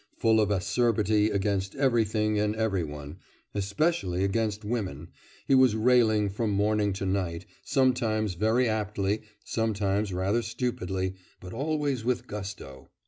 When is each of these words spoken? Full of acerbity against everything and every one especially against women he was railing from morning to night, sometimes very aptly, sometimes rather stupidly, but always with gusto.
Full 0.17 0.41
of 0.41 0.49
acerbity 0.49 1.29
against 1.29 1.75
everything 1.75 2.39
and 2.39 2.55
every 2.55 2.83
one 2.83 3.17
especially 3.53 4.23
against 4.23 4.65
women 4.65 5.09
he 5.47 5.53
was 5.53 5.75
railing 5.75 6.27
from 6.31 6.49
morning 6.49 6.91
to 6.93 7.05
night, 7.05 7.45
sometimes 7.63 8.33
very 8.33 8.67
aptly, 8.67 9.21
sometimes 9.43 10.11
rather 10.11 10.41
stupidly, 10.41 11.13
but 11.39 11.53
always 11.53 12.03
with 12.03 12.25
gusto. 12.25 12.89